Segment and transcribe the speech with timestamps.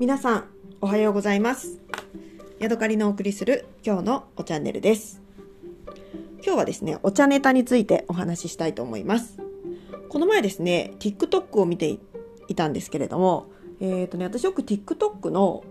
[0.00, 0.44] 皆さん
[0.80, 1.78] おはようございます。
[2.58, 5.20] ヤドカリのお送りする今日のおチャンネルです。
[6.42, 9.36] 今日はですねお茶ネタについてお話ししたいと思います。
[10.08, 11.98] この前ですね TikTok を見て
[12.48, 13.50] いたんですけれども
[13.82, 15.64] えーとね、私よく TikTok の、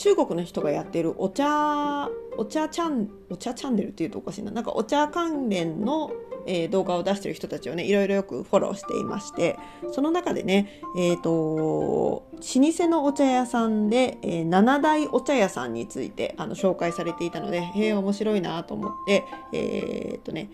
[0.00, 2.08] 中国の人がやってるお茶
[2.38, 6.10] お茶チャンお茶チャンネルっていうとおかしいななんかお茶関連の
[6.46, 9.58] えー、動画を出してる人たちをねいろいろよくフォローしていまして
[9.92, 20.48] その中でねえっ、ー、と老舗のお茶屋さんで、えー、七大お茶屋さんについてあの紹介されていたのでへえ面白いなと思ってえっ、とね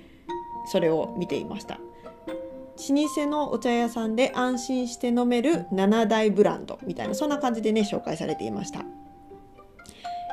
[0.66, 1.78] それを見ていました。
[2.90, 8.84] 老舗のお茶屋さんで安心して飲める7大ブランドみたいなそんな感じでね紹介されていました。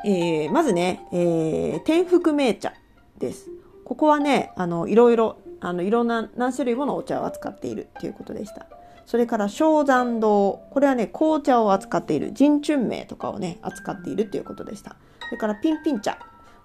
[0.05, 2.73] えー、まずね、えー、天福名茶
[3.17, 3.49] です。
[3.85, 8.67] ここはねあのいろいろあのいろんな何種類ものお茶を扱っているということでした。
[9.05, 10.61] それから正山堂。
[10.71, 14.95] これはね紅茶を扱っている人春名とかをね扱っているということでした。
[15.25, 16.17] それからピンピン茶。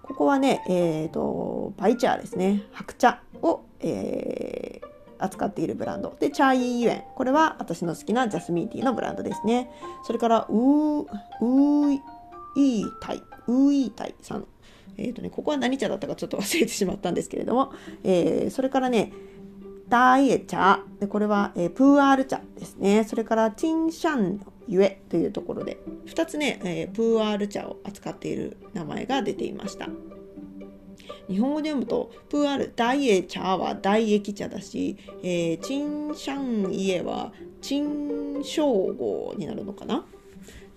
[0.03, 2.63] ここはねえっ、ー、とバイチャーですね。
[2.73, 6.15] 白茶を、えー、扱っているブランド。
[6.19, 7.03] でチャイユエン。
[7.15, 9.71] これは私の好きなジャスミンティーのブランドですね。
[10.03, 11.05] それからウー
[11.41, 11.99] ウー
[12.57, 13.21] イータイ。
[13.49, 14.47] ウーイータイさん
[14.97, 17.71] え、ー、とね、ここは何茶だったかちょっと忘れてしまったんですけれども、
[18.03, 19.13] えー、それからね、
[19.87, 20.81] ダイエ茶。
[20.99, 23.03] で、これは、えー、プーアール茶ですね。
[23.05, 29.89] それから、ティンシャンゆえというところで、2つね、えー、プーアール茶を扱っている名前が出ていました。
[31.27, 40.05] 日本語で読むと、プーアール、ダイエ茶は大液茶だし、えー、チンシャンイエはチンショウゴになるのかな？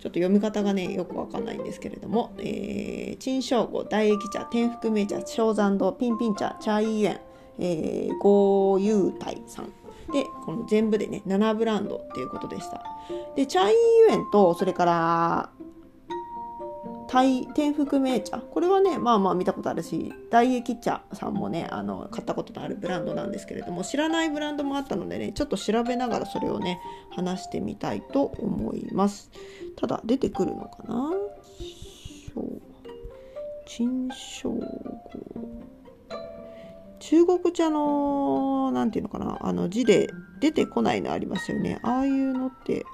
[0.03, 7.21] ちょっと読み方がね、よくわかんないんですけれども、えー、陳正午、大液茶、天福名茶、正山堂、ピンピン茶、茶イ園、
[7.57, 9.67] えー、ゴーユータイさん。
[10.11, 12.83] で、この全部でね、7ブランドっていうことでした。
[13.37, 15.49] で、チャイユエンと、それから、
[17.53, 18.39] 天福名茶。
[18.39, 26.79] これはねまあまあ見たことあるし大液茶さんもねあの買ったことのあるブランドなんですけれども知らないブランドもあったのでねちょっと調べながらそれをね
[27.11, 29.29] 話してみたいと思います。
[29.75, 31.11] ただ出てくるのかな？
[33.65, 34.61] 陳正号
[36.99, 39.37] 中国茶の何て言うのかな？
[39.41, 40.09] あの字で
[40.39, 41.79] 出てこないのありますよね。
[41.83, 42.85] ああいうのって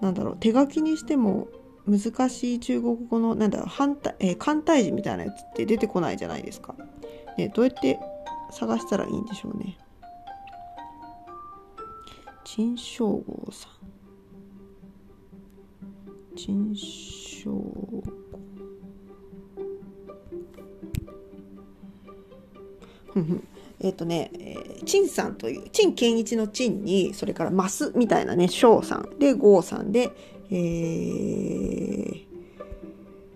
[0.00, 1.48] なんだろう手書きにしても
[1.86, 6.74] 難しい中国語のなんだろう反対、えー、簡体字みたいなやつって出てこないじゃないですか。
[7.36, 7.98] ね、どうやって
[8.50, 9.78] 探したらいいんでしょうね。
[12.44, 13.70] 陳正豪さん。
[16.36, 18.02] 陳正豪。
[23.80, 30.10] えっとね、えー、陳さんという、陳健一の陳に、それからマスみたいなね、翔さんで、豪さんで、
[30.50, 32.24] えー、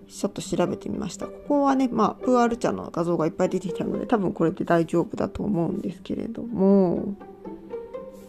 [0.09, 1.27] ちょっと調べてみました。
[1.27, 7.15] ここはね、まあ、プーアル茶の画像がいっぱい出てきたので、多分これで大丈夫だと思うんですけれども、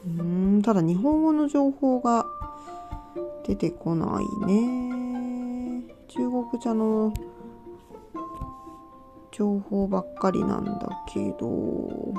[0.05, 2.25] うんただ日本語の情報が
[3.47, 5.83] 出てこないね。
[6.07, 7.11] 中国茶の
[9.31, 12.13] 情報ばっかりなんだけど、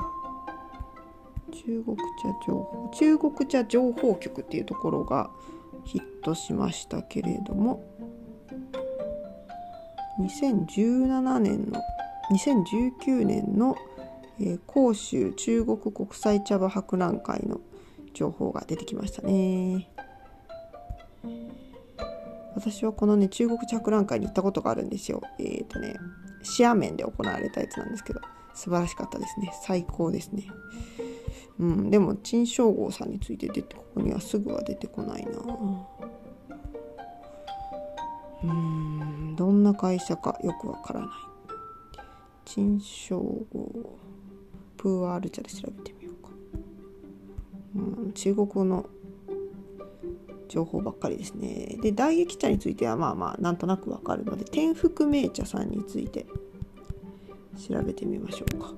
[1.51, 2.03] 中国茶
[2.45, 5.31] 情報、中国茶情報局っていうところが、
[5.87, 7.83] ヒットしましたけれども
[10.19, 11.81] 2017年の
[12.31, 13.77] 2019年の、
[14.39, 17.61] えー、州中国国際茶葉博覧会の
[18.13, 19.89] 情報が出てきましたね。
[22.55, 25.21] 私はこのね中国茶博覧会に行ったことがあるんですよ。
[25.39, 25.95] えっ、ー、とね
[26.41, 28.19] シアメンで行われたやつなんですけど
[28.55, 29.51] 素晴らしかったですね。
[29.63, 30.47] 最高ですね。
[31.59, 35.31] うん、でも陳正豪さんについて出てここにはすぐは出てこないな。
[38.43, 39.35] うん。
[39.35, 41.09] どんな会社かよくわからない
[42.45, 43.97] 陳正豪。
[44.77, 46.29] プーアール茶で調べてみようか。
[47.75, 47.79] う
[48.09, 48.11] ん。
[48.13, 48.85] 中国語の
[50.47, 51.77] 情報ばっかりですね。
[51.81, 56.25] で大液茶についてはまあまあなんとなくわかるので天福名茶さんについて
[57.67, 58.73] 調べてみましょうか。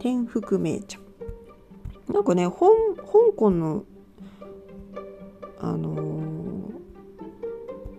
[0.00, 1.03] 天福名茶。
[2.14, 2.54] なんかね香
[3.36, 3.84] 港の
[5.58, 6.72] あのー、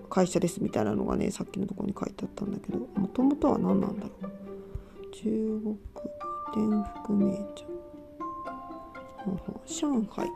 [0.10, 4.26] 会社ですみたいなのがねさっきのところに書いてあったんだけどもともとは何なんだろう。
[5.14, 5.78] 中国
[6.54, 7.66] 天福名茶
[9.66, 10.32] 上海。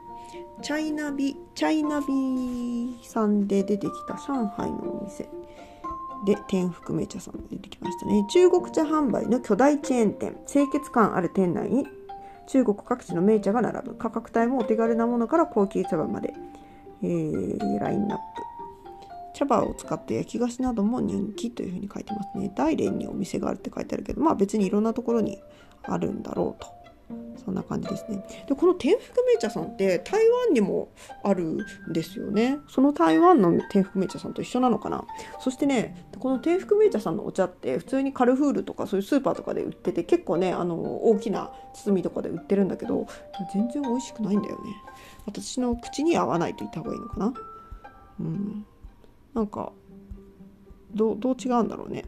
[0.61, 5.29] チャイナビチャイナビさんで出てきた上海のお店。
[6.25, 8.25] で天福名茶さんが出てきましたね。
[8.29, 10.35] 中国茶販売の巨大チェーン店。
[10.47, 11.87] 清潔感ある店内に
[12.51, 13.95] 中国各地の名茶が並ぶ。
[13.95, 16.33] 価格帯もお手軽なものから高級茶葉まで、
[17.03, 18.23] えー、ラインナップ。
[19.35, 22.51] 茶葉を使った焼き菓子なども人気というふうに書いてますね。
[22.55, 25.39] 大連にお店があるって書いてあるけどまあ別にいろんなところに
[25.83, 26.78] あるんだろうと。
[27.43, 28.23] そんな感じですね。
[28.47, 30.89] で、この天福銘茶さんって台湾にも
[31.23, 31.57] あるん
[31.91, 32.59] ですよね。
[32.67, 35.05] その台湾の天福銘茶さんと一緒なのかな。
[35.39, 40.75] そしてね、この天福銘茶さんのお茶って普通にカルフールとかそういうスーパーとかで売ってて結構ね、あの
[41.05, 43.07] 大きな包みとかで売ってるんだけど、
[43.53, 44.75] 全然美味しくないんだよね。
[45.25, 47.33] 私の口に合わないと言った方がいいのかな。
[48.19, 48.65] うん。
[49.33, 49.71] なんか、
[50.93, 52.05] どう違うんだろうね。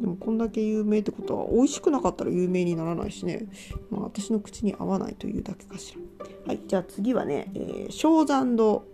[0.00, 3.46] でもこんだけ有名ってことは美味しくなかったら有名にならないしね、
[3.90, 6.26] まあ、私の口に合わないというだけかしら。
[6.46, 8.84] はいじゃあ次はね、えー、正山堂、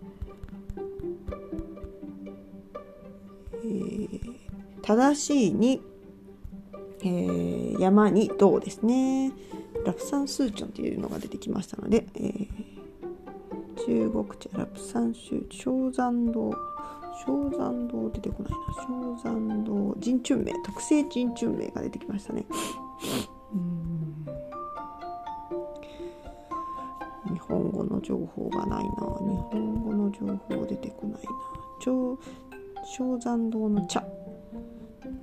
[3.65, 4.21] えー、
[4.83, 5.83] 正しいに、
[7.01, 9.33] えー、山に銅ですね。
[9.85, 12.49] ラプサンスーチョンっていうのが出てきましたので、えー、
[13.85, 16.53] 中国茶ラプサンシュ正山堂。
[17.25, 18.59] 正山堂出てこないな。
[19.17, 22.45] 正山堂人中名特製人中名が出てきましたね。
[23.55, 24.27] うん。
[27.35, 28.91] 日本語の情報がないな。
[28.91, 28.95] 日
[29.51, 31.29] 本語の情報出てこないな。
[31.85, 34.05] 正山堂の茶。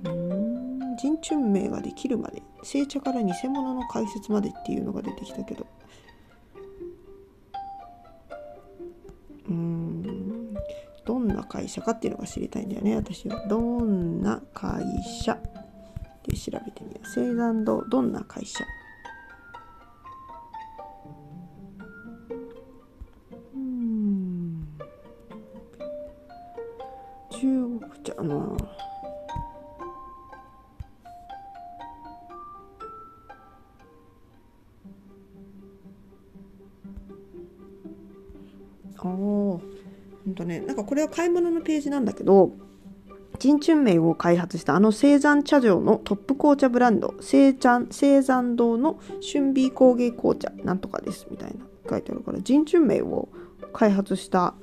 [0.04, 0.96] うん。
[0.96, 5.66] 人中名ができるまで製茶から偽物の解説までっていうのが出てきたけど。
[11.10, 13.44] どんな会社かっていうのが知りたいんだよね私は。
[13.48, 14.84] どんな会
[15.24, 15.36] 社？
[16.22, 17.20] で調べてみよう。
[17.20, 18.64] 青山堂どんな会社？
[23.56, 24.68] うん。
[27.28, 27.40] 中
[27.80, 28.56] 国茶な。
[39.02, 39.69] ああ
[40.24, 42.52] ほんとね、なんかこれは買い物のページなんだけど、
[43.38, 49.00] ジンチュンメイを開発したあの青山茶城のトップ紅茶ブランド、青山青山堂の
[49.32, 53.28] 春美工芸紅茶なんとかですみたいな書いてあるから、ジンチュンメイを
[53.72, 54.54] 開発した、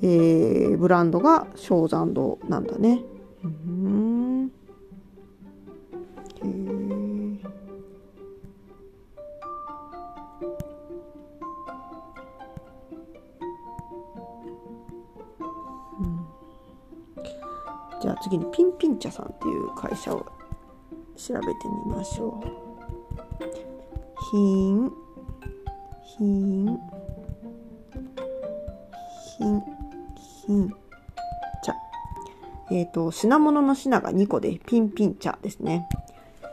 [0.00, 3.02] えー、ブランドが正山堂なんだね。
[19.78, 20.26] 会社を
[21.16, 21.46] 調べて
[21.86, 22.68] みましょう。
[24.32, 24.90] 品
[26.18, 26.78] 品
[29.38, 29.62] 品
[30.44, 30.74] 品
[31.62, 31.72] 茶
[32.72, 35.88] えっ、ー、と品物の品が2個でピンピン茶ですね。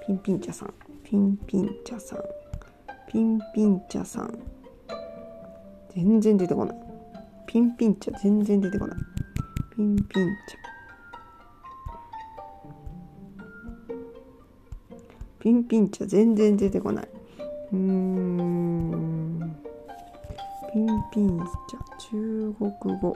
[0.05, 0.73] ピンピン茶さん。
[1.03, 2.23] ピンピン茶さん。
[3.11, 4.37] ピンピン茶さん。
[5.95, 6.77] 全然出てこない。
[7.47, 8.97] ピンピン茶全然出てこない。
[9.75, 10.74] ピンピン茶
[15.45, 17.07] ピンピン茶全然出てこない。
[17.71, 19.55] うーん。
[20.73, 21.39] ピンピン
[21.69, 21.77] 茶、
[22.09, 23.15] 中国語。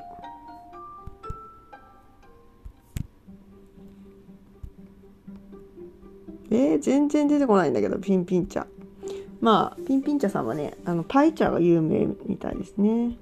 [6.51, 8.67] えー、全然出てこないんだけど、ピンピン茶。
[9.41, 13.17] まあ、ピンピン茶さんはね、あの、パイ茶が有名みたいですね。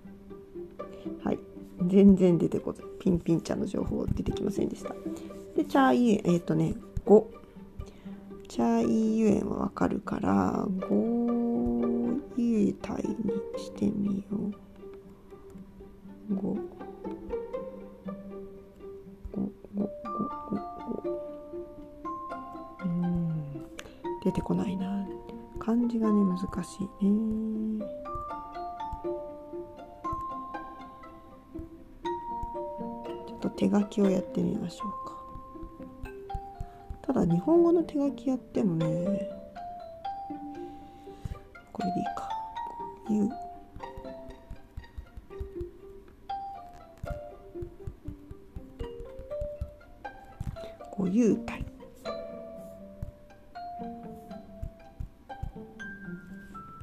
[1.24, 1.40] はい。
[1.88, 2.84] 全然出てこない。
[3.00, 4.94] ピンピン茶の情報出てきませんでした。
[5.56, 7.47] で、茶いえっ、ー、とね、5。
[8.48, 11.28] チャイユエンはわかるから5
[12.38, 14.38] ユタイにしてみよ
[16.30, 16.34] う。
[16.34, 16.40] 5
[19.34, 20.58] 5 5 5
[21.04, 21.18] 5
[22.86, 23.66] うん。
[24.24, 25.06] 出てこないな
[25.60, 27.86] 漢字がね難しいね。
[33.28, 35.17] ちょっと手書きをやってみましょうか。
[37.30, 38.86] 日本語の手書きやってもね
[41.74, 42.30] これでいいか
[43.12, 43.30] 「ゆ」
[50.96, 51.64] ご優待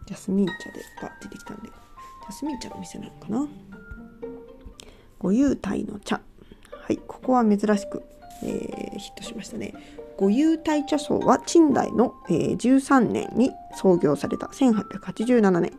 [0.07, 1.69] ジャスミン茶でが出てきたんで。
[1.69, 3.49] ジャスミン茶の店なのかな？
[5.19, 6.21] ご優待の茶。
[6.71, 8.03] はいここは珍しく、
[8.43, 9.75] えー、ヒットしましたね。
[10.17, 15.73] 五遊大茶荘は陳代の、えー、13年に創業された1887年。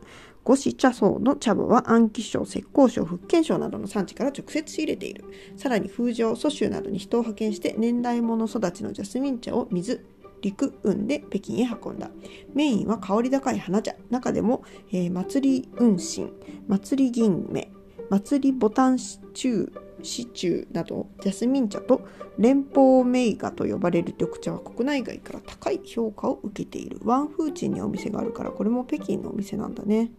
[0.43, 5.25] 五子茶荘の茶葉は安徽省、浙江省、福建省などの産地から直接仕入れている。
[5.57, 10.05] さらに風城、蘇州などに人を派遣して年代物育ちのジャスミン茶を水、
[10.41, 12.11] 陸運で北京へ運んだ。
[12.53, 13.95] メインは香り高い花茶。
[14.11, 16.31] 中でも、えー、祭り雲針、
[16.67, 17.71] 祭り銀目、
[18.09, 22.07] 祭りボタンシチューシチューなどジャスミン茶と
[22.37, 30.11] 連邦名画と呼ばれる緑茶は国内外から高い評価を受けているワンフーチンにお店があるからこれも北京のお店なんだね。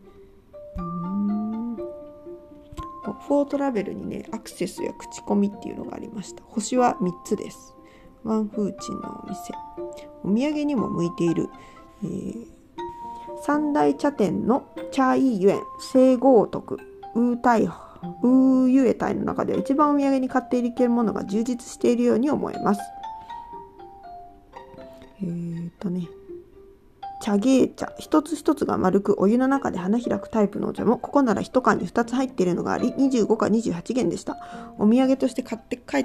[3.29, 6.43] フォートラベルにねアクセスや口コミっていうのがありました。
[6.45, 7.77] 星は3つです。
[8.25, 9.53] ワンフーチンのお店。
[10.25, 11.49] お土産にも向いている、
[12.03, 12.47] えー、
[13.45, 16.96] 三大茶店の茶イーユエン聖豪徳。
[17.17, 22.81] ウータイウーユエタイの中では一番お土産に買っていけるものが充実しているように思えます。
[25.23, 26.09] えー、っとね
[27.23, 27.93] 茶芸茶。
[27.99, 34.37] 一つ一つが丸くお湯の中で花開くタイプのお茶もここなら1缶に2つ入っているのがあり25か28元でした。
[34.79, 36.05] お土産として買って帰っ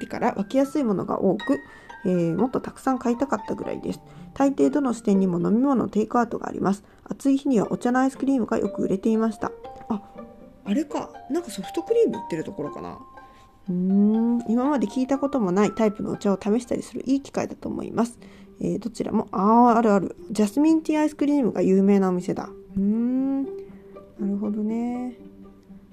[0.00, 1.58] てから分けやすいものが多く、
[2.04, 4.00] えー、もっとたくさん買いたかったぐらいです。
[4.34, 6.84] 大抵どの支店にも飲み物テイクアウトがあります。
[7.04, 9.50] 暑い日にはお茶のアイスクリームがよく売れていました。
[9.88, 10.02] あ
[10.64, 12.98] あれかなんかソフトクリーム売ってるところかな
[13.68, 18.18] うーん今まで聞いたこともないタイプのお茶を試したりするいい機会だと思います
[18.64, 20.16] えー、どちらも、ああ、あるある。
[20.30, 22.48] ジャスミンティーアイスクリームが有名なお店だ。
[22.76, 23.42] うーん。
[23.42, 23.50] な
[24.20, 25.16] るほどね。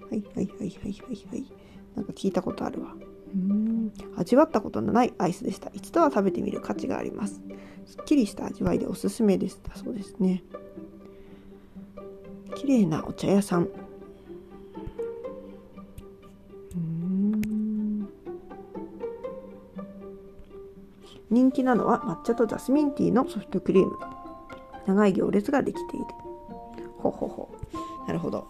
[0.07, 1.45] はいはいはいはいはいはい。
[1.95, 2.93] なんか聞いたことあるわ。
[3.33, 3.91] うん。
[4.15, 5.71] 味わったことのないアイスでした。
[5.73, 7.41] 一度は食べてみる価値があります。
[7.87, 9.59] すっきりした味わいでおすすめです。
[9.67, 10.43] だそうですね。
[12.55, 13.69] 綺麗なお茶屋さん。
[21.29, 23.97] 人気なのは抹茶とジャスミンティーのソフトクリーム
[24.87, 26.05] 長い行列ができている
[26.97, 27.49] ほほほ
[28.07, 28.47] なるほど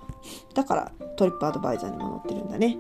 [0.54, 2.78] だからトリップアドバイザーにも載ってるんだね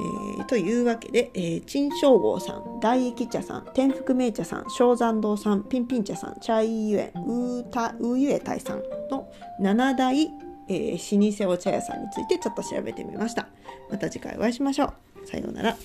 [0.00, 10.30] えー、というわけで、えー、陳正豪さん、大益茶さん、天福名茶さん、正山堂さん、ピンピン茶さん、チャイユエン、ウータウユエタイさんの7大、
[10.68, 13.48] えー、老舗お茶屋さんについてちょっと調べてみました。
[13.90, 15.26] また次回お会いしましょう。
[15.26, 15.76] さようなら。